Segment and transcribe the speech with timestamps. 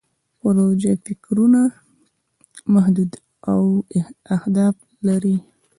[0.39, 1.61] پروژوي فکرونه
[2.73, 3.11] محدود
[4.35, 4.75] اهداف
[5.07, 5.35] لري.